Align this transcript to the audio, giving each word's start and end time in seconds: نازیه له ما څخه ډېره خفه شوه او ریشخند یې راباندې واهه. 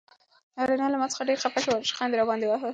نازیه 0.57 0.87
له 0.93 0.97
ما 1.01 1.07
څخه 1.11 1.27
ډېره 1.27 1.41
خفه 1.43 1.59
شوه 1.63 1.73
او 1.75 1.81
ریشخند 1.83 2.11
یې 2.13 2.19
راباندې 2.19 2.47
واهه. 2.47 2.69